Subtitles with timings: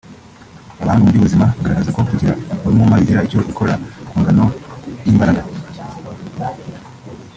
[0.79, 2.33] Abahanga mu by’ubuzima bagaragaza ko kugira
[2.67, 3.73] umwuma bigira icyo bikora
[4.09, 4.45] ku ngano
[5.05, 5.41] y’imbaraga